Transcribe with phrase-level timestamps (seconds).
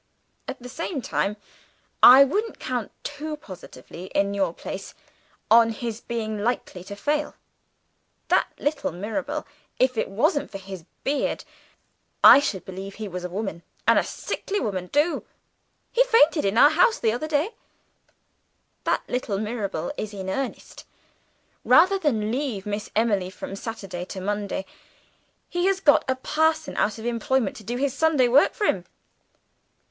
[0.47, 1.37] At the same time
[2.01, 4.95] I wouldn't count too positively, in your place,
[5.51, 7.35] on his being likely to fail.
[8.29, 9.45] That little Mirabel
[9.77, 11.43] if it wasn't for his beard,
[12.23, 15.23] I should believe he was a woman, and a sickly woman too;
[15.91, 17.51] he fainted in our house the other day
[18.85, 20.83] that little Mirabel is in earnest.
[21.63, 24.65] Rather than leave Miss Emily from Saturday to Monday,
[25.47, 28.85] he has got a parson out of employment to do his Sunday work for him.